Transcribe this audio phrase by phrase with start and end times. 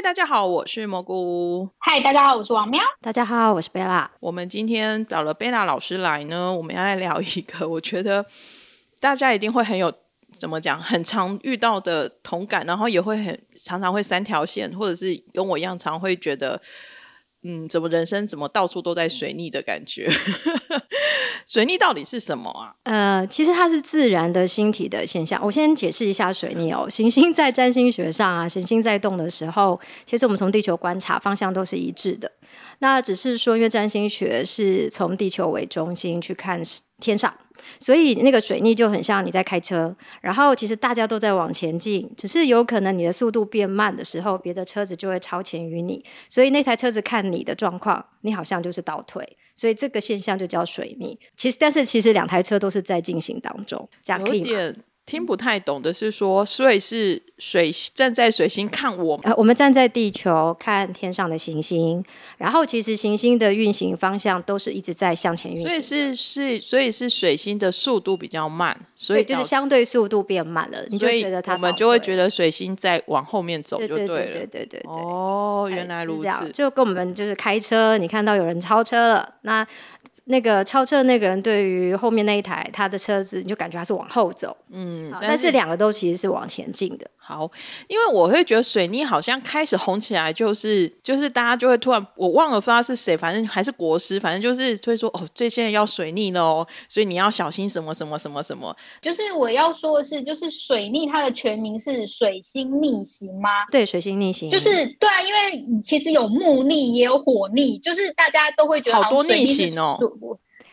[0.00, 1.68] 嗨，大家好，我是蘑菇。
[1.76, 2.80] 嗨，大家好，我是王喵。
[3.02, 4.10] 大家好，我是贝拉。
[4.20, 8.24] 我们今天找了贝拉老师来呢，我们要来聊一个，我觉得
[8.98, 9.92] 大家一定会很有
[10.38, 16.62] 怎么讲，很常遇到的同感，然后也会很常常会三条线，或者是跟我一样，常会觉得。
[17.42, 20.06] 嗯，怎么人生怎么到处都在水逆的感觉？
[21.50, 22.72] 水逆到底是什么啊？
[22.84, 25.40] 呃，其实它是自然的星体的现象。
[25.44, 26.88] 我先解释一下水逆哦。
[26.88, 32.30] 行星在占星学上啊，行星在动的时候，其实我们从地球观察方向都是一致的。
[32.78, 36.62] 那只是说，因为占星学是从地球为中心去看
[37.00, 37.34] 天上。
[37.78, 51.18] 所以那个水逆就很像你在开车，然后其实大家都在往前进，只是有可能你的速度变慢的时候，别的车子就会超前于你，所以那台车子看你的状况，你好像就是倒退，所以这个现象就叫水逆。
[51.36, 54.74] 其实，但是其实两台车都是在进行当中，这样可以吗？
[55.10, 62.04] 听不太懂的是说，所以是水站在水星看我，呃，我们站在地球看天上的行星，
[62.38, 79.66] 然后其实行星的运行方向都是一直在向前运行，所以是是，所以是水星的速度比较慢，所以就是相对速度变慢了，你就觉得它，我们就会觉得水星在往后面走，就对了，对对对对，哦，原来如此，就跟我们就是开车，你看到有人超车了，那。
[80.30, 87.06] 那个超车那个人对于后面那一台他的车子，你就感觉他是往后走，嗯，但是两个都其实是往前进的。
[87.22, 87.48] 好，
[87.86, 98.76] 因为我会觉得水逆好像开始红起来，就是就是大家就会突然，我忘了不知道是谁，反正还是国师，反正就是会说哦，最现在要水逆了哦，所以你要小心什么什么什么什么。
[99.00, 103.50] 就是我要说的是，就是水逆它的全名是水星逆行吗？
[103.70, 104.50] 对，水星逆行。
[104.50, 109.96] 就是对啊，因为其实有木逆也有火逆，就是大家都会觉得好多逆行哦。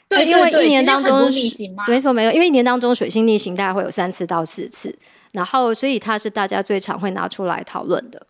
[0.09, 1.83] 对，因为一年当中逆行吗？
[1.87, 4.97] 没错，没有，因为一年当中水星逆行大概会有三次到四次。
[5.33, 8.25] 然后，所以它是大家最常会拿出来讨论的。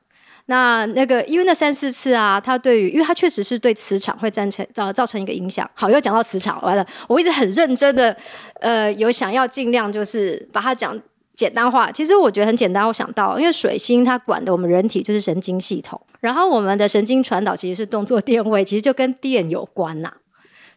[0.48, 5.70] 那那个，因为那三四次啊，它对于，因为它确实是对磁场会造成造造成一个影响。
[5.76, 8.16] 好，又讲到磁场，完了，我一直很认真的，
[8.62, 10.99] 呃，有想要尽量就是把它讲
[11.34, 11.92] 简单化。
[11.92, 20.11] 其实我觉得很简单，我想到，因为水星它管的我们人体就是神经系统，然后我们的神经传导其实是动作 电位，其实就跟电有关呐。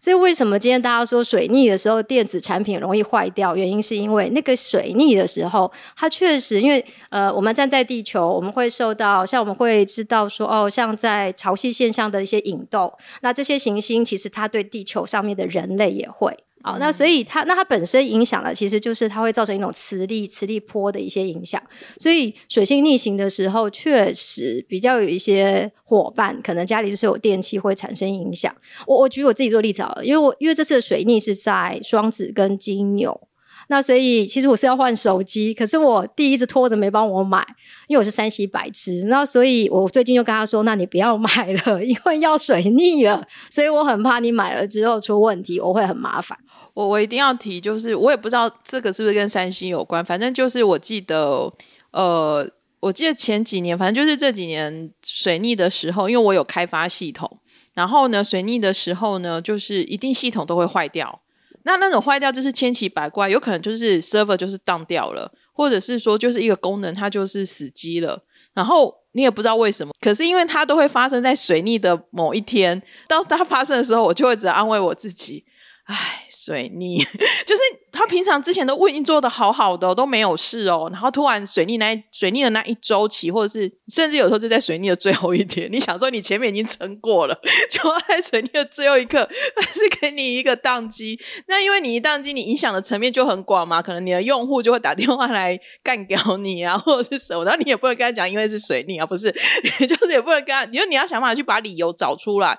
[0.01, 3.55] 所以为什么今天大家说水逆的时候电子产品容易坏掉？
[3.55, 12.91] 原因是因为那个水逆的时候，它确实因为呃，我们站在地球，我们会受到像我们会知道说哦，像在潮汐现象的一些引动，
[13.21, 16.35] 那这些行星其实它对地球上面的人类也会。
[16.63, 21.63] 好，那所以它那它本身影响的其实就是它会造成一种磁力磁力波的一些影响。
[21.99, 28.55] 所以水星逆行的时候，确实比较有一些伙伴可能家里就是有电器会产生影响。
[28.87, 33.29] 我我举我自己做例子好了，因为我因为这次的水逆是在双子跟金牛。
[33.69, 37.47] 那所以其实我是要换手机，可是我弟一直拖着没帮我买，
[37.87, 39.05] 因为我是山西白痴。
[39.05, 46.37] 那所以我最近就跟他说：“那你不要买了，因为要水逆了。”所以我很怕你买了之后出问题，我会很麻烦。
[46.75, 51.53] 我我一定要提，就是我也不知道这个是不是跟三星有关，反正就是我记得，
[51.91, 52.49] 呃，
[52.81, 57.39] 我记得前几年，反正就是这几年水逆的时候，因为我有开发系统，
[57.75, 61.21] 然后呢，水逆的时候呢，就是一定系统都会坏掉。
[61.65, 75.45] 那那种坏掉就是千奇百怪，有可能就是 server 就是当掉了，或者是说就是一个功能它就是死机了，然后你也不知道为什么，可是因为它都会发生在水逆的某一天，当它发生的时候，我就会只安慰我自己。
[75.93, 76.99] 唉，水逆
[77.45, 80.89] 就是他平常之前都已经做的好好的，都没有事哦。
[80.93, 87.37] 然后突然水逆那水逆的那一周期，或者是甚至有时候就在水逆的最后一天，你想说你前面已经撑过了，
[87.69, 91.19] 就在水逆的最后一刻还是给你一个宕机。
[91.49, 97.45] 那因为你一宕机，你影响的层面就很广嘛，可能你的用户就会打电话来干掉你啊，或者是什么。
[97.45, 99.33] 然后你也不能跟他讲，因为是水逆啊，不是，
[99.89, 102.57] 就是也不能跟他，因为你要想办法去把理由找出来。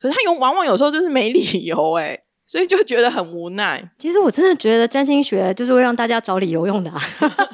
[0.00, 2.18] 可是他有往往有时候就是没理由哎。
[2.52, 3.82] 所以就觉得很无奈。
[3.96, 6.92] 其实我真的觉得占星学就是会让大家找理由用的。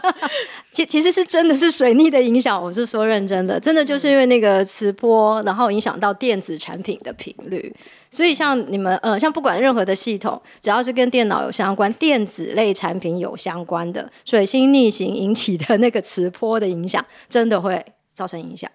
[0.73, 7.73] 其其实是真的是水逆的影响，我是说认真的，真的就是因为那个磁波，然后影响到电子产品的频率。
[8.11, 18.69] 所以像你们呃，像不管任何的系统，只要是跟电脑有相关、电子类产品有相关的，水星逆行引起的那个磁波的影响，真的会造成影响。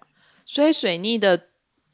[0.46, 1.38] 所以水逆的。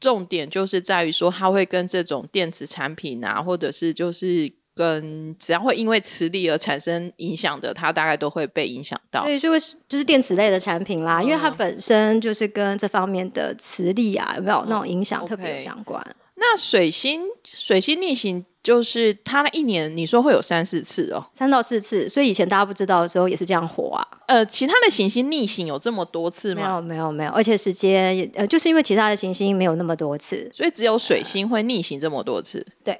[0.01, 9.23] 重点就是在于说，它会跟这种电子产品啊，或者是就是跟只要会因为磁力而产生影响的，它大概都会被影响到。
[9.23, 9.57] 对，就会
[9.87, 16.03] 就是电子类的产品啦，因为它本身就是跟这方面的磁力啊，有没有那种影响特别相关。
[16.35, 24.05] 那水星水星逆行就是它一年你说会有三四次哦，三到四次，所以以前大家不知道的时候也是这样火啊。
[24.27, 26.61] 呃，其他的行星逆行有这么多次吗？
[26.61, 32.65] 没有，没有，没有，而且时间也呃，就是因为其他的行星没有那么多次，所以只有水星会逆行这么多次。
[32.83, 32.99] 对。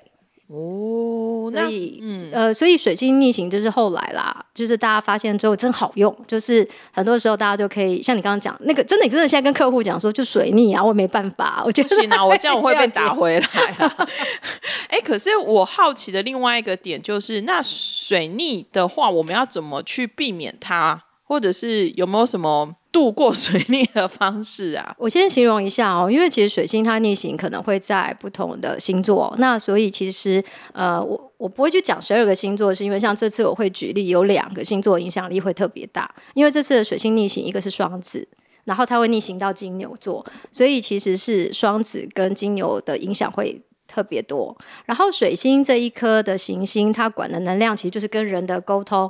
[0.53, 2.03] 哦，那所以、
[2.33, 14.07] 呃，所以水星逆行就是后来啦，就是大家发现之后真好用，就是很多时候大家就可以像你刚刚讲那个，真的，你真的现在跟客户讲说就水逆啊，我没办法，我觉得不行啊，我这样我会被打回来啊。
[14.89, 21.01] 哎，可是我好奇的另外一个点就是，那水逆的话，我们要怎么去避免它，
[21.31, 22.75] 或者是有没有什么？
[22.91, 30.43] 度过水逆的方式啊，我先形容一下哦，因为其实水星它逆行可能会在不同的星座，那所以其实
[30.73, 38.27] 呃，我我不会去讲十二个星座，是因为像这次我会举例有两个星座影响力会特别大，因为这次的水星逆行一个是双子，
[38.65, 44.53] 然后它会逆行到金牛座，所以其实是双子跟金牛的影响会特别多。
[44.85, 49.09] 然后水星这一颗的行星，它管的能量其实就是跟人的沟通。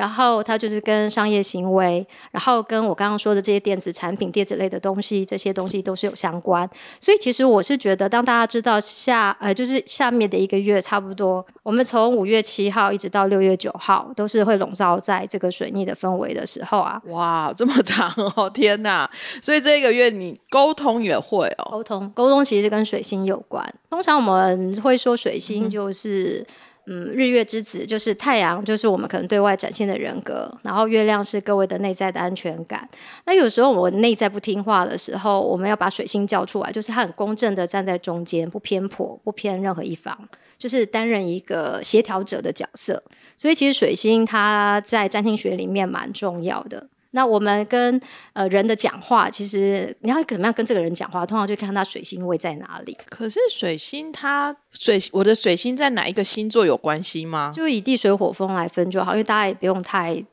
[0.00, 6.66] 然后它就是跟商业行为，然后跟我刚刚说的这些电子产品、电子类的东西，这些东西都是有相关。
[6.98, 16.98] 所以其实我是觉得，当大家知道下呃，就是下面的一个月差不多，我们从五月七号一直到六月九号，都是会笼罩在这个水逆的氛围的时候啊。
[17.08, 19.10] 哇，这么长哦，天哪！
[19.42, 23.62] 所以这一个月你沟通也会哦，沟通沟通其实跟水星有关。
[23.90, 26.40] 通常我们会说水星就是。
[26.40, 26.46] 嗯，
[26.92, 32.88] 嗯日月之子就是太阳，就是我们可能对外展现的人格，然后月亮是各位的内在的安全感。
[33.26, 40.18] 那有时候我内在不听话的时候，我们要把水星叫出来，就是他很公正的站在中间，不偏颇，不偏任何一方，
[40.58, 43.00] 就是担任一个协调者的角色。
[43.36, 46.88] 所以其实水星它在占星学里面蛮重要的。
[47.12, 48.00] 那我们跟
[48.32, 52.96] 呃人的讲话，其实你要怎么样跟这个人讲话，通常就看他水星位在哪里。
[53.08, 57.52] 可是水星它水我的水星在哪一个星座有关系吗？
[57.54, 60.24] 就以地水火风来分就好，因为大家也不用太。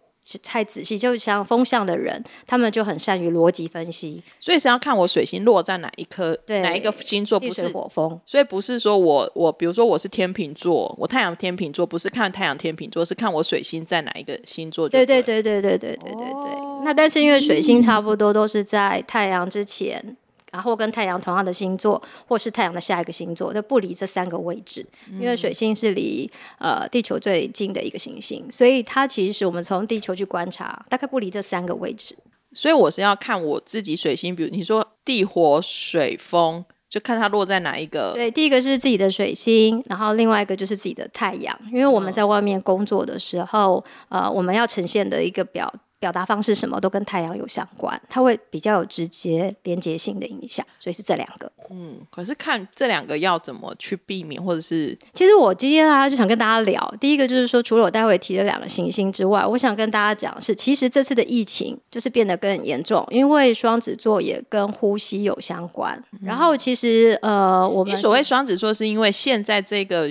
[0.41, 14.89] 太仔细，就像风向的人，他们就很善于逻辑分析，所以是要看我水星落在哪一颗，哪一个星座，不是火风，所以不是说我我，比如说我是天秤座，我太阳天秤座，不是看太阳天秤座，是看我水星在哪一个星座。
[14.89, 16.83] 对对对对对对对对对。
[16.83, 20.18] 那但是因为水星差不多都是在太阳之前。
[20.51, 24.85] 然后跟太阳同样的星座，或是太阳的下一个星座，都不离这三个位置。
[25.19, 26.29] 因为水星是离
[26.59, 32.15] 呃地球最近的一个行星，所以它其实我们从地球去观察，大概不离这三个位置。
[32.53, 38.13] 所以我是要看我自己水星，比如你说地火水风，就看它落在哪一个。
[38.15, 41.55] 对，第一个是自己的水星，然后另外一个就是自己的太阳。
[41.71, 45.71] 因为我们在外面工作的时候，呃，我们要呈现的一个表。
[45.99, 51.51] 表达方式什么都跟太阳有相关，它会比较有直接连接性的影响，所以是这两个。
[51.69, 54.97] 嗯，可是看这两个要怎么去避免，或者是……
[55.13, 66.01] 其实我今天啊就想跟大家聊，第一个就是说，除了我待会提的两个行星之外，我想跟大家讲是，其实这次的疫情就是变得更严重，因为双子座也跟呼吸有相关。
[66.21, 70.09] 然后其实呃，我们所谓双子座是因为现在这个。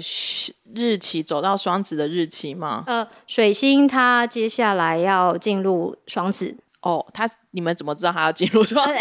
[0.74, 2.84] 日期走到双子的日期吗？
[2.86, 7.28] 呃，水星它接下来要进入双子哦，他。
[7.56, 8.92] 你们怎么知道他要进入双子？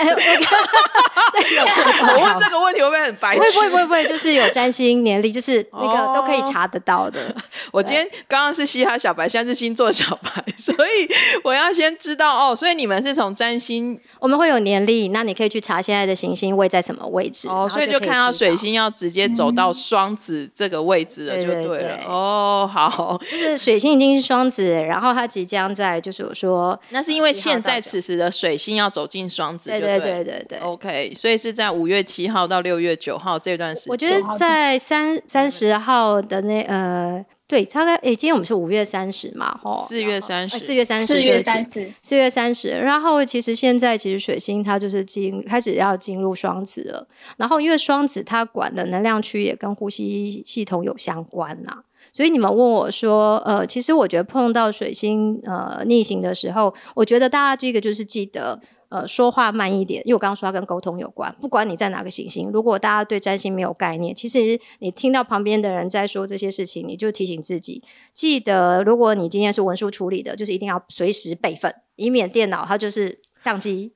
[2.08, 3.44] 我问这个问题会不会很白痴？
[3.52, 7.36] 不会不会不会，就是有占星年历，就是那个都可以查得到的。
[7.74, 11.06] 我今天刚刚是嘻哈小白，现在是星座小白， 所以
[11.44, 12.56] 我要先知道哦。
[12.56, 17.68] 所以你们是从占星，我们会有年历，那你可以去查现在的行星位在什么位置哦。
[17.70, 22.00] 所以就看到水星要直接走到双子这个位置了，就对了。
[22.08, 28.56] 哦，好，就是水星已经是双子，然后它即将在，就是我说，那是因为现在此时的水。
[28.66, 33.92] 星要走进双子，对对对对对，OK，所以是在五月七号到六月九号这段时间。
[33.92, 42.70] 我觉得在三三十号的那呃，对，大概诶，今天我们是五月三十嘛，吼，四月三十，四月三十，四月三十，四月三十。
[42.70, 51.84] 然后其实现在其实水星它就是进开始要进入双子了，然后因为双子它管的能量区也跟呼吸系统有相关呐。
[52.16, 58.58] 所以你们问我说，呃，其实我觉得碰到水星呃逆行的时候，我觉得大家这个就是记得，
[58.88, 61.36] 呃，说话慢一点，因为我刚刚说它跟沟通有关。
[61.42, 73.20] 不管你在哪个行星，如果大家对占星没有概念，其实你听到旁边的人在说这些事情，你就提醒自己，记得，如果你今天是文书处理的，就是一定要随时备份，以免电脑它就是。
[73.46, 73.92] 宕机，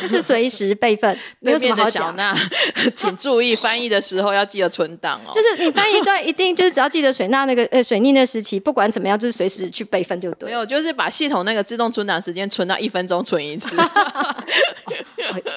[0.00, 2.14] 就是随时备份， 没有什么好讲。
[2.14, 2.36] 那
[2.94, 5.30] 请注意翻译的时候要记得存档哦。
[5.34, 10.48] 就是你翻译一段，一定就是只要记得水钠那个呃水逆那时期，不管怎么样，就是随时去备份就对。
[10.48, 13.74] 没有，就是把系统那个自动存档时间存到一分钟存一次。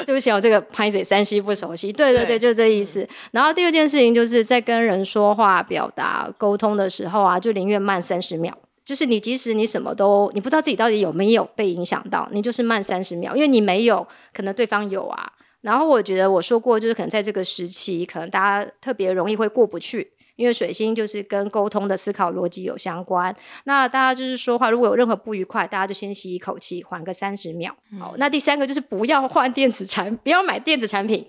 [0.06, 1.92] 对不起，我这个拍子山西不熟悉。
[1.92, 3.08] 对对对，就这意思。
[3.32, 8.56] 然后第二件事情就是在跟人说话、表达、沟通的时候啊，就宁愿慢三十秒。
[8.86, 15.32] 就是你，即使你什么都你不知道自己到底有没有被影响到，你就是慢三十秒，因为你没有，可能对方有啊。
[15.62, 20.12] 然后我觉得我说过，就是可能在这个时期，可能大家特别容易会过不去。
[20.36, 23.34] 因为水星就是跟沟通的思考逻辑有相关，
[23.66, 27.72] 那大家就是说话，如果有任何不愉快，大家就先吸一口气，缓个三十秒。
[28.00, 31.24] 好，那第三个就是不要换电子产，不要买电子产品。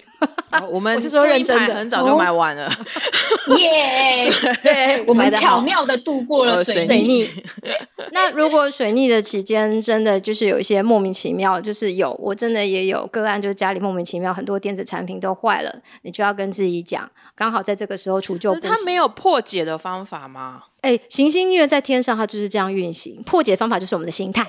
[0.71, 2.71] 我们是说认真的，很早就买完了。
[3.59, 4.31] 耶，
[4.63, 7.29] 对，我们巧妙的度过了水逆。
[8.13, 18.55] 那如果水逆的期间真的就是有一些莫名其妙，就是有我真的也有个案，就是家里莫名其妙很多电子产品都坏了，你就要跟自己讲，刚好在这个时候除旧。
[18.61, 20.65] 他没有破解的方法吗？
[20.81, 23.23] 哎，行星因为在天上，它就是这样运行。
[23.25, 24.47] 破解方法就是我们的心态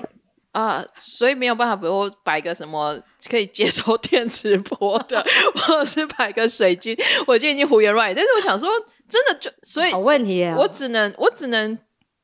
[0.56, 2.98] 啊，所以没有办法，比如摆个什么
[3.28, 5.22] 可以接收电磁波的，
[5.54, 6.96] 或者是摆个水晶。
[7.26, 8.70] 我就已经胡言乱语，但是我想说，
[9.08, 11.78] 真的就所以好问题，我只能我只能，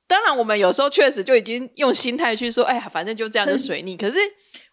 [0.07, 3.97] 当然我们有时候确实就已经用心态去说，哎呀，反正就这样就水逆。
[3.97, 4.19] 可是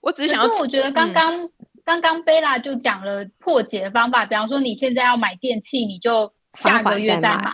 [0.02, 1.50] 我只是想要，我觉得刚刚
[1.84, 6.32] 刚刚贝拉就讲了破解的方法，比方说你现在要买电器，你就。
[6.54, 7.52] 下个月再买，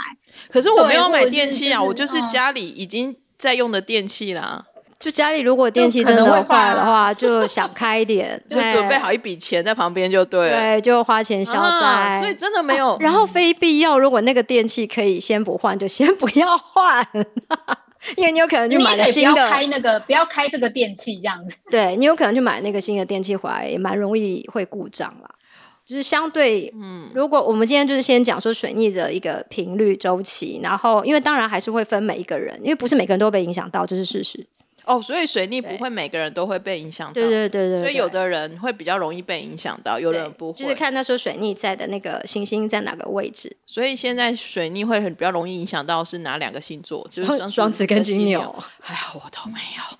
[0.50, 4.67] 可是我没有买电器啊，我就是家里已经在用的电器啦。
[5.05, 10.57] 就家里如果电器真的坏的话，就想开一点， 就准备好一笔钱在旁边就对了。
[10.57, 12.19] 对，就花钱消灾。
[12.19, 12.97] 所以真的没有。
[13.00, 17.07] 然后非必要，如果那个电器可以先不换，就先不要换，
[18.17, 19.47] 因为你有可能去买了新的。
[19.47, 21.55] 开那个，不要开这个电器这样子。
[21.69, 25.29] 对你有可能去买那个新的电器回来，也蛮容易会故障啦。
[25.85, 34.43] 就是相对，嗯，如果我们今天就是先讲说水逆的一个频率周期，然后因为当然还是会分每一个人，因为不是每个人都被影响到，这是事实。
[34.86, 40.60] 哦，所以水逆不会每个人都会被影响到，对对对对，所以有的人会比较容易被影响到，有的人不会。
[40.60, 43.56] 就是看那时候水逆在的那个行星在哪个位置。
[43.65, 47.06] 所以现在水逆会很比较容易影响到是哪两个星座？
[47.10, 48.56] 就是双子跟金牛。
[48.80, 49.98] 还好我都没有。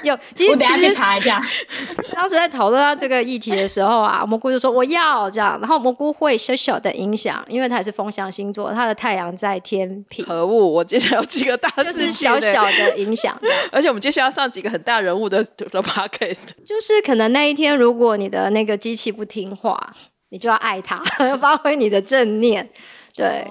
[0.04, 1.40] 有，其实其实查一下。
[2.12, 10.22] 当时在讨论到这个议题的时候啊，蘑菇就说我要这样，然后蘑菇会小小的影响，因为它是风象星座，它的太阳在天平。
[10.24, 10.66] 可恶！
[10.66, 13.34] 我接下来有几个大事情，小小的影响。
[13.72, 14.50] 而且我们接下来要上。
[14.50, 19.94] 几个很大人物的的 podcast，就是可能那一天，如果你的那个机器不听话，
[20.30, 20.98] 你就要爱它，
[21.36, 22.68] 发挥你的正念。
[23.14, 23.46] 对，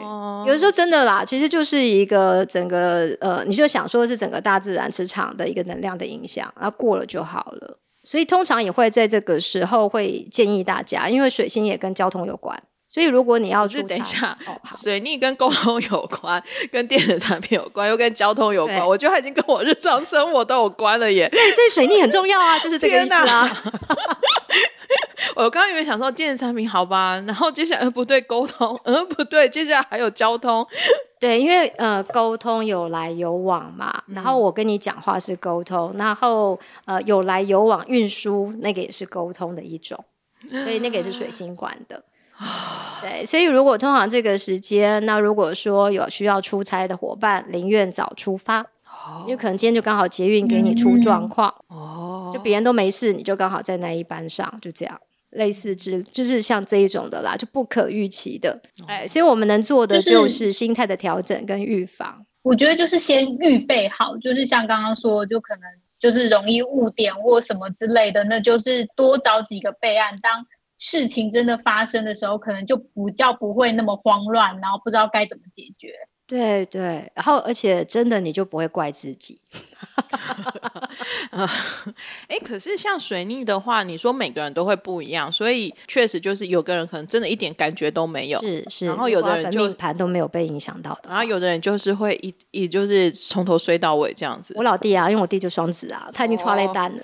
[0.45, 7.77] 有的时候真的啦，其实就是一个整个呃，你就想说是整个大自然磁场的一个能量的影响，然后过了就好了。
[8.03, 12.57] 所以通常也会在这个时候会建议大家，因为水星也跟交通有关。
[12.91, 14.35] 所以，如果你要是等一下，
[14.81, 21.29] 水逆跟沟通有关，跟电子产品有关，又跟交通有关，我觉得它已经跟我日常生活都有关了耶。
[21.29, 23.47] 对，所以水逆很重要啊，就是这个意思啊。
[25.35, 30.65] 我刚刚以为想说电子产品好吧，然后接下来不对沟通，嗯不对，接下来还有交通。
[31.19, 40.01] 对，因为呃沟通有来有往嘛，然后我跟你讲话是沟通，然后呃有来有往运输那个也是沟通的一种，
[40.49, 42.03] 所以那个也是水 星管的。
[43.01, 48.65] 对，所以如果通常这个时间，那如果说有需要出差的伙伴，宁愿早出发，
[49.23, 54.97] 因为可能今天就刚好捷运给你出状况，哦，就别人都没事，你就刚好在那一班上，就这样，
[55.31, 62.23] 类似之，就是像这一种的啦，就不可预期的，哎，所以我们能做的就是心态的调整跟预防。
[62.41, 65.63] 我觉得就是先预备好，就是像刚刚说，就可能
[65.99, 70.45] 就是容易误点或什么之类的，那就是多找几个备案当。
[70.81, 75.93] 事情真的发生的时候，可能就不叫不会那么慌乱，然后不知道该怎么解决。
[76.29, 79.41] 对对，然后而且真的你就不会怪自己。
[82.27, 88.85] 哎，可是像水逆的话，你说每个人都会不一样，所以确实就是有个人可能真的一点感觉都没有，是是。
[88.85, 94.53] 然后有的人就盘都没有被影响到的，然后有的人就是会一一就是从头睡到尾这样子。
[94.55, 97.03] 我老弟啊，因为我弟就双子啊，他已经刷了一单了。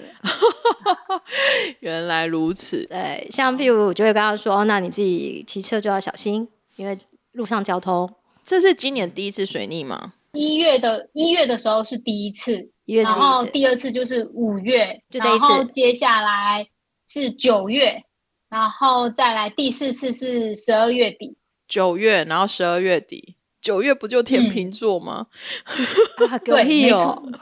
[1.79, 2.85] 原来如此。
[2.85, 6.95] 对，像譬如我就会跟他说：“那你自己骑车就要小心，因为
[7.31, 8.07] 路上交通。”
[8.45, 10.13] 这是今年第一次水逆吗？
[10.33, 12.69] 一月的一月的时候是第一次，
[13.03, 15.47] 然后第二次就是五月，就这一次。
[15.47, 16.67] 然后接下来
[17.07, 18.03] 是九月，
[18.49, 21.37] 然后再来第四次是十二月底。
[21.67, 25.25] 九月，然后十二月底，九月不就天平座吗？
[26.45, 26.63] 对，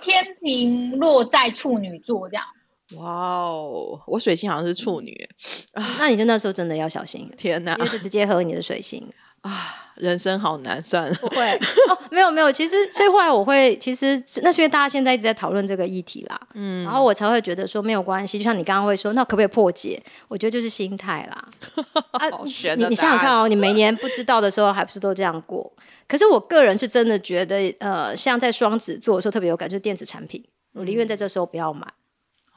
[0.02, 2.46] 天平落在处女座这样。
[2.98, 5.28] 哇哦，我水星好像是处女，
[6.00, 9.06] 那你就那时候真的要小心， 天哪因为就直接喝你的水星。
[9.44, 11.14] 啊，人生好难，算了。
[11.16, 11.52] 不会
[11.90, 20.02] 哦，没有没有，其实所以后来我会，其实那是因为大家现在一直在讨论这个议题啦，嗯，然后我才会觉得说没有关系，就像你刚刚会说，那可不可以破解？
[20.30, 21.48] 我觉得就是心态啦。
[22.12, 22.28] 啊
[22.78, 25.72] 你你想想看哦，你每年不知道的时候，还不是都这样过？
[26.08, 31.86] 可是我个人是真的觉得，呃，像在双子座的时候特别有感，就是电子产品，我宁愿在这时候不要买。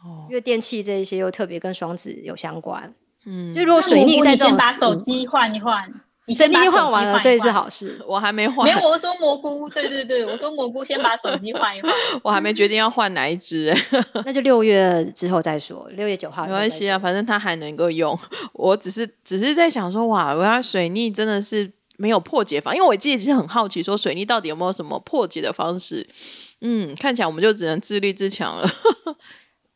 [0.05, 2.95] 哦，因为电器这一些又特别跟双子有相关。
[3.25, 5.93] 嗯，就如果水逆在这种先把手机换一换，
[6.27, 7.51] 你水逆先把手机换完了，所以是。
[7.51, 8.01] 好事。
[8.07, 11.91] 我还没换没，有，我说蘑菇，对对对，我说蘑菇先把手机换一换。
[12.23, 18.19] 我还没决定要换哪一只、欸， 那就六月之后再说，六月九号没关系啊，反正它还能够用。
[18.53, 26.07] 我只是只是在想说，哇，原来水逆真的是没有破解法，因为我自己是很好奇，说水逆到底有没有什么破解的方式？
[26.61, 28.69] 嗯，看起来我们就只能自立自强了。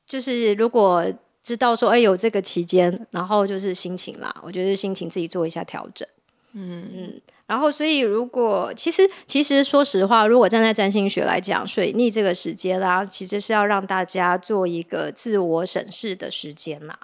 [0.07, 1.05] 就是如果
[1.41, 6.07] 知道说，哎，有这个期间，然后就是心情啦，我觉得心情自己做一下调整。
[6.53, 16.99] 嗯嗯，然后所以如果其实其实说实话，如果站在占星学来讲，水逆这个时间啦，其实是要让大家做一个自我审视的时间啦。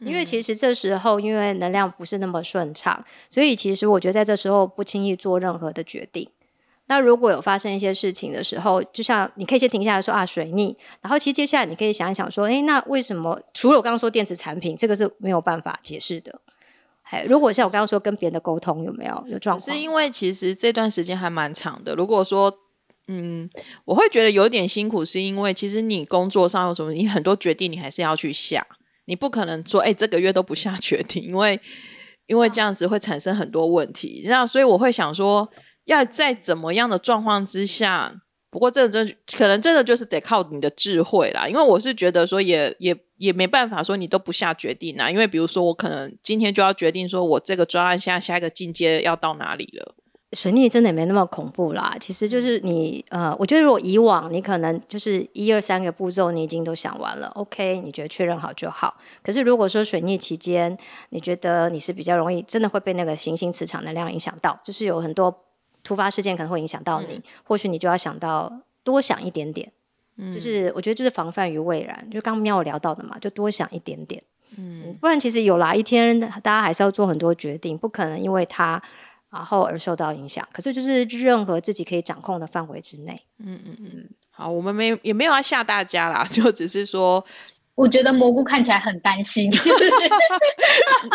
[0.00, 6.28] 因为其实这时候，因为能量不是那么顺畅，所以其实我觉得在这时候不轻易做任何的决定。
[6.88, 16.40] 那如果有发生一些事情的时候，就像你可以先停下来说啊水逆，然后其实接下来你可以想一想说，诶，那为什么除了我刚刚说电子产品，这个是没有办法解释的。
[17.10, 19.60] 哎，如果像我刚刚说跟别人的沟通有没有有状况？
[19.60, 21.94] 是因为其实这段时间还蛮长的。
[21.94, 22.52] 如果说，
[23.08, 23.48] 嗯，
[23.84, 28.66] 我会觉得有点辛苦，是因为其实你工作上有什么，你很多决定你还是要去下，
[29.04, 31.60] 你不可能说，哎、这个月都不下决定，因为
[32.26, 34.22] 因为这样子会产生很多问题。
[34.26, 35.48] 那所以我会想说，
[35.84, 38.22] 要在怎么样的状况之下。
[38.48, 49.94] 不过，这个真可能真的就是得靠你的智慧啦，因为我是觉得说也也也没办法说你都不下决定啊，因为比如说我可能今天就要决定说我这个专案下下一个进阶要到哪里了，
[50.32, 58.96] 水逆真的也没那么恐怖啦，其实就是你呃，我觉得如果以往你可能就是一二三个步骤你已经都想完了，OK，你觉得确认好就好。
[59.22, 60.76] 可是如果说水逆期间，
[61.10, 65.45] 你觉得你是比较容易真的会被那个行星磁场能量影响到，就是有很多
[65.86, 68.52] 突发事件可能会影响到你，或许你就要想到
[68.82, 69.72] 多想一点点。
[70.32, 74.22] 就是我觉得就是防范于未然，就刚刚喵有聊到的嘛，就多想一点点。
[74.56, 78.82] 嗯，不然其实有啦，一天大家还是要做很多决定，不可能因为他
[79.28, 80.48] 然后而受到影响。
[80.52, 83.26] 可是就是任何自己可以掌控的范围之内。
[83.38, 87.22] 嗯嗯嗯好，我们没也没有要吓大家啦， 就只是说，
[87.76, 89.90] 我觉得蘑菇看起来很担心， 就是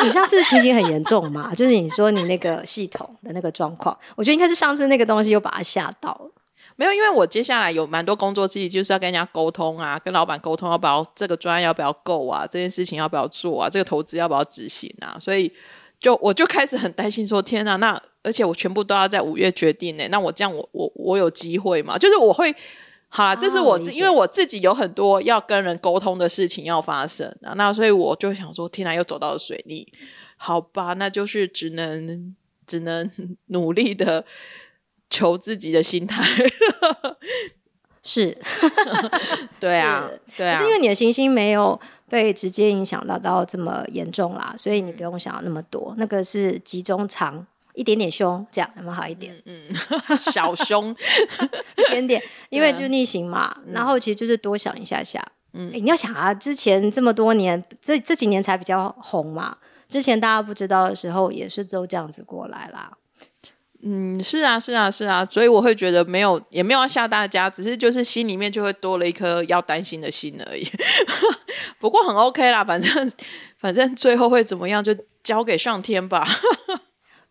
[0.04, 1.54] 你上次情形很严重嘛？
[1.56, 6.32] 就是你说你那个系统的那个状况，我觉得应该是上次那个东西又把它吓到了。
[6.76, 15.52] 没有，因为我接下来有蛮多工作自己就是要跟人家沟通啊，跟老板沟通要不要这个专案要不要够啊，这件事情要不要做啊，这个投资要不要执行啊，所以
[16.00, 21.98] 就我就开始很担心说，天哪，那而且我全部都要在五月决定呢、那我这样我我我有机会吗？
[21.98, 22.56] 就是我会。
[23.14, 29.86] 好啦，这是我自、因为我自己有很多要跟人沟通的事情要发生啊，那所以我就想说，天哪，又走到了水逆，
[30.38, 32.34] 好吧，那就是只能
[32.66, 33.12] 只能
[33.48, 34.24] 努力的
[35.10, 36.24] 求自己的心态。
[38.02, 38.36] 是，
[39.60, 45.94] 对啊是，对啊，可是因为你的行星没有被直接影响到到这么严重啦，所以你不用想那么多。
[45.98, 49.36] 那个是集中长一点点凶，这样有没有好一点？
[49.46, 49.62] 嗯
[50.32, 50.96] 小胸，
[51.78, 53.56] 一点点，因为就逆行嘛。
[53.72, 55.24] 然后其实就是多想一下下。
[55.54, 59.58] 嗯，你要想啊，之前这么多年，这这几年才比较红嘛。
[59.88, 62.92] 之前大家不知道的时候，也是都这样子过来啦。
[63.84, 70.66] 嗯，是啊，是啊，是啊，所以我会觉得没有，也没有要吓大家，只是就是心里面就会多了一颗要担心的心而已。
[71.80, 73.12] 不过很 OK 啦，反正
[73.58, 76.26] 反正最后会怎么样，就交给上天吧。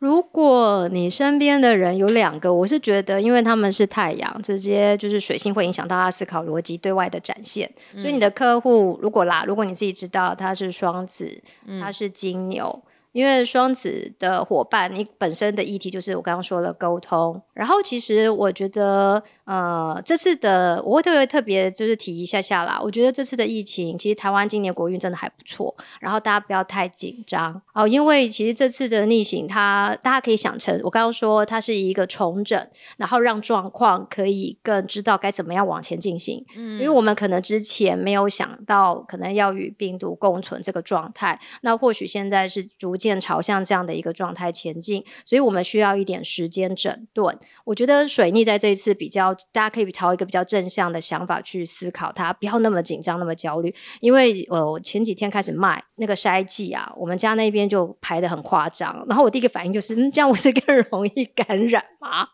[0.01, 7.71] 如果你身边的人有两个，我是觉得，因为他们是太阳，直接就是水星会影响到他思考逻辑对外的展现。
[7.99, 11.39] 所以你的客户如果啦，如果你自己知道他是双子，
[11.81, 12.83] 他是金牛。
[13.13, 17.41] 因为双子的伙伴，你本身的议题就是我刚刚说的沟通。
[17.53, 22.81] 然后其实我觉得，呃，这次的我会特别特别就是提一下下啦。
[22.83, 25.75] 我觉得这次的疫情，其实台湾今年国运真的还不错。
[26.01, 36.45] 然后大家不要太紧张哦，因为其实这次的逆行它，大家可以想成我刚刚说它是一个重整，然后让状况可以更知道该怎么样往前进行。
[36.57, 47.39] 嗯，因为我们可能之前没有想到，可能要与病毒共存这个状态，那或许现在是逐渐朝向这样的一个状态前进，所以我们需要一点时间整顿。
[47.65, 53.75] 我觉得水逆在这一次比较，大家可以朝一个比较正向的想法去思考它，不要那么紧张、那么焦虑。
[54.01, 62.29] 因为呃，前几天开始卖那个筛剂啊，我们家那边就排的很夸张，然后我第一个反应就是，嗯，这样我是更容易感染吗？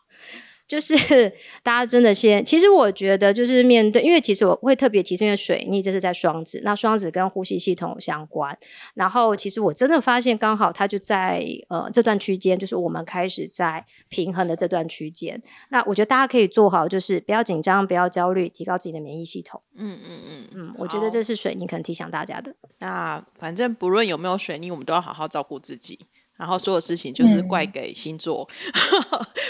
[0.67, 0.93] 就是
[1.63, 8.57] 大家真的先，其实我觉得就是面对，因为其实我会特别提因为水逆这是在双子，那双子跟呼吸系统相关。
[8.93, 15.41] 然后其实我真的发现，刚好它就在呃这段区间，就是我们开始在平衡的这段区间。
[15.69, 19.61] 那我觉得大家可以做好，就是不要紧张，不要焦虑，提高自己的免疫系统。
[19.75, 22.53] 嗯嗯嗯嗯，我觉得这是水逆可能提醒大家的。
[22.79, 25.99] 那反正不论有没有水逆，我们都要好好照顾自己。
[26.37, 28.47] 然后所有事情就是怪给星座，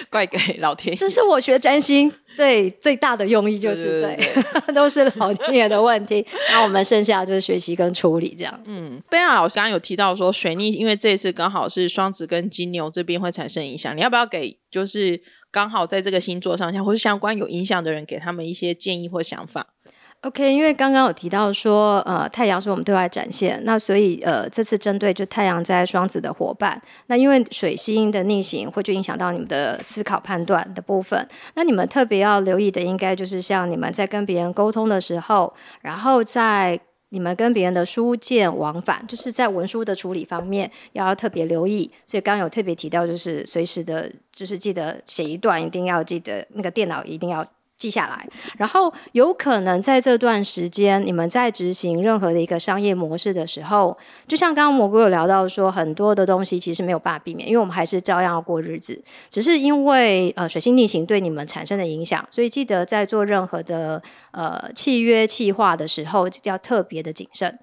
[0.10, 0.98] 怪给老天爷。
[0.98, 4.18] 这是我学占星对最大的用意，就是对，
[4.74, 6.26] 都是老天爷的问题。
[6.52, 8.62] 那我们剩下就是学习跟处理这样。
[8.68, 15.22] 嗯，贝亚老师刚刚有提到说水逆，因为这一次刚好是双子跟金牛这边会产生影响，你要不要给就是
[15.52, 19.74] 刚好在这个星座上下或是相关有影响的人，给他们一些建议或想法
[20.22, 36.78] ？OK，因为刚刚有提到说，呃，太阳是我们对外展现，那所以呃，这次针对就太阳在双子的伙伴，那因为水星的逆行会去影响到你们的思考判断的部分，那你们特别要留意的，应该就是像你们在跟别人沟通的时候，然后在
[37.10, 41.90] 你们跟别人的书件往返，就是在文书的处理方面要特别留意。
[42.06, 47.46] 所以刚刚有特别提到，就是随时的，就是记得写一段，一定要记得那个电脑一定要。
[47.78, 53.96] 记下来，然后有可能在这段时间，你们在执行任何的一个商业模式的时候，
[54.28, 67.60] 就像刚刚蘑菇有聊到说，很多的东西其实没有办法避免，因为我们还是照样要过日子，只是因为呃水星逆行对你们产生的影响，所以记得在做任何的呃契约契划的时候，要特别的谨慎。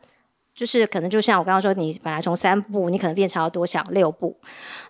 [0.54, 4.36] 就是可能就像我刚刚说，你本来从三步，你可能变成要多想六步。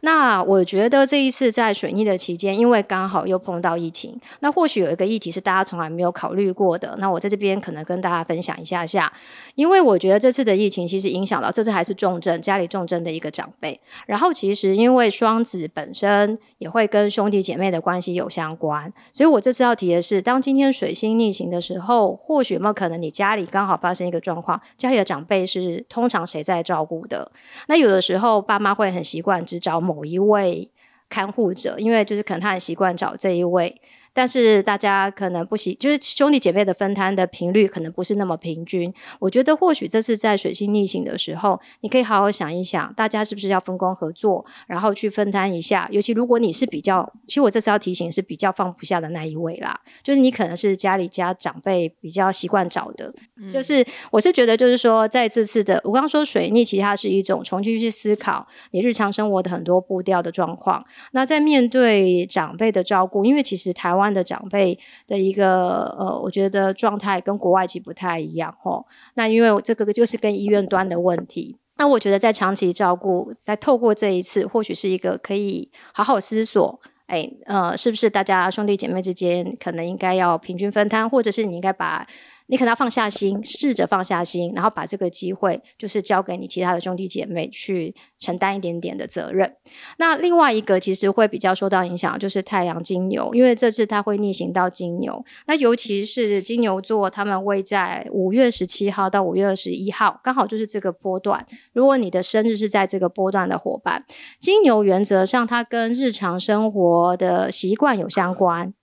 [0.03, 6.95] 那我觉得这一次在水逆的期间，因为刚好又碰到疫情，那或许有一个议题是大家从来没有考虑过的。
[6.99, 9.11] 那我在这边可能跟大家分享一下下，
[9.55, 13.81] 因为我觉得这次的疫情其实影响到这次还是重症，家里重症的一个长辈。
[14.07, 25.47] 然后其实因为双子本身也会跟兄弟姐妹的关系有相关，所以我这次要提的是，当今天水星逆行的时候，或许有没有可能你家里刚好发生一个状况，家里的长辈。
[25.61, 27.31] 是通常谁在照顾的？
[27.69, 30.71] 那有的时候爸妈会很习惯只找某一位
[31.09, 33.81] 看护者，因为就是可能他很习惯找这一位。
[34.15, 38.91] 但是大家可能不喜，就是兄弟姐妹的分摊的频率可能不是那么平均。
[39.19, 45.89] 我觉得或许这次在水星逆行的时候，你可以好好想一想，大家是不是要分工合作，然后去分摊一下。
[45.91, 53.13] 尤其如果你是比较，其实我这次要提醒是比较放不下的那一位啦，就是你可能是家里家长辈比较习惯找的。
[53.51, 60.85] 就是我是觉得，就是说在这次的，我刚刚说水逆，其实它是一种重新去思考你日常生活的很多步调的状况。
[61.11, 64.04] 那在面对长辈的照顾，因为其实台湾。
[64.13, 68.85] 的长辈的一个呃，我觉得状态跟国外其实不太一样哦。
[69.15, 71.57] 那因为这个就是跟医院端的问题。
[71.77, 82.07] 那我觉得在长期照顾，在透过这一次，或许是一个可以好好思索，哎呃，是不是大家兄弟姐妹之间可能应该要平均分摊，或者是你应该把。
[82.47, 89.51] 你可能要放下心，试着放下心，然后把这个机会就是交给你其他的兄弟姐妹去承担一点点的责任。
[89.97, 95.25] 那另外一个其实会比较受到影响，就是太阳金牛，因为这次它会逆行到金牛。
[95.47, 101.45] 那尤其是金牛座，他们会在五月十七号到五月二十一号，刚好就是这个波段。
[101.73, 104.05] 如果你的生日是在这个波段的伙伴，
[104.39, 108.75] 金牛原则上它跟日常生活的习惯有相关。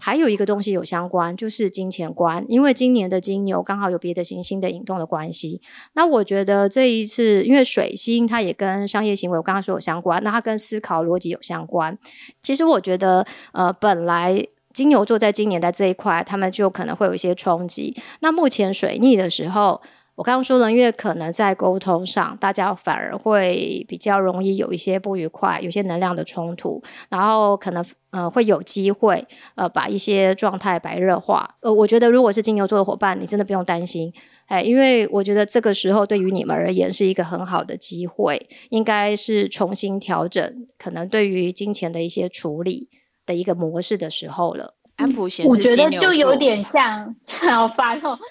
[0.00, 5.60] 还有一个东西有相关，就是金钱观，因为今年的金牛刚好有别的行星的引动的关系。
[5.94, 11.98] 那我觉得这一次，因为水星它也跟商业行为，我刚刚说有相关，那它跟思考逻辑有相关。
[12.42, 17.96] 其实我觉得，呃，本来金牛座在今年在这一块，他们就可能会有一些冲击。
[18.20, 19.80] 那目前水逆的时候。
[20.16, 29.22] 我刚刚说了，因为可能在沟通上，大家反而会比较容易有一些不愉快，有些能量的冲突，然后可能呃会有机会
[29.56, 31.56] 呃把一些状态白热化。
[31.60, 34.10] 呃，我觉得如果是金牛座的伙伴，你真的不用担心，
[34.46, 42.88] 哎，因为我觉得这个时候对于你们而言是一个很好的机会，应该是重新调整可能对于金钱的一些处理
[43.26, 44.76] 的一个模式的时候了。
[44.96, 47.14] 安普先生，我觉得就有点像
[47.46, 48.18] 要发动。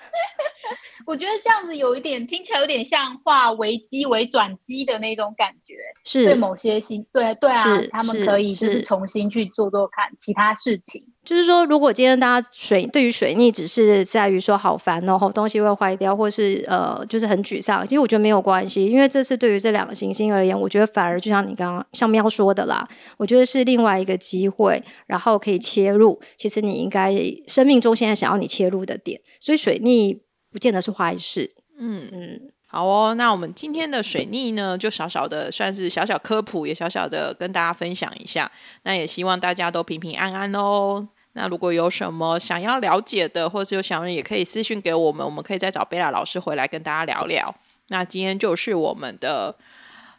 [1.06, 5.76] 我觉得这样子有一点听起来有点像化危机为转机的那种感觉。
[6.04, 11.04] 是对某些新对对啊，他们可以就是是重新去做做看其他事情。
[11.24, 17.84] 就是说，如果今天大家水对于水逆只是在于说好烦哦，东西会坏掉，或是呃，就是很沮丧。
[17.84, 22.88] 其实我觉得没有关系，因为这次对于这两个行星而言，我觉得反而就像你刚刚像喵说的啦，
[23.18, 26.22] 我觉得是另外一个机会，然后可以切入。
[26.38, 27.12] 其实你应该
[27.48, 30.22] 生命中现在想要你切入的点，所以水逆
[30.56, 31.52] 不见得是坏事。
[31.78, 38.50] 嗯嗯，好哦，那我们今天的水逆呢，就小小的算是小小科普，也小小的跟大家分享一下。
[38.84, 41.06] 那也希望大家都平平安安哦。
[41.34, 47.54] 那如果有什么想要了解的，或是有想要，也可以私信给我们，我们可以再找贝拉老师回来跟大家聊聊。
[47.90, 49.58] 那今天就是我们的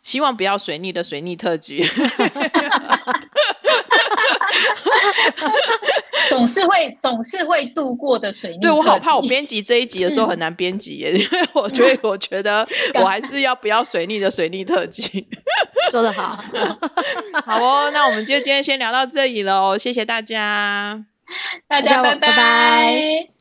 [0.03, 1.83] 希望不要水逆的水逆特辑。
[6.31, 8.59] 总是会总是会度过的水逆。
[8.59, 15.27] 对我好怕，我编辑这一集的时候很难编辑耶， 因为我觉得我觉得 我还是要不要水逆的水逆特辑。
[15.91, 16.43] 说得好，
[17.45, 21.05] 好哦，那我们就今天先聊到这里喽，谢谢大家。
[21.69, 23.36] 大大家家拜拜拜